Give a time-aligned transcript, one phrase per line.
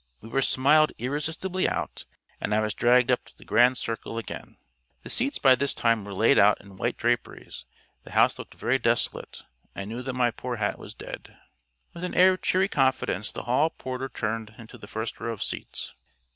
[0.21, 2.05] We were smiled irresistibly out,
[2.39, 4.57] and I was dragged up to the grand circle again.
[5.03, 7.65] The seats by this time were laid out in white draperies;
[8.03, 9.43] the house looked very desolate;
[9.75, 11.37] I knew that my poor hat was dead.
[11.93, 15.43] With an air of cheery confidence the hall porter turned into the first row of
[15.43, 15.93] seats....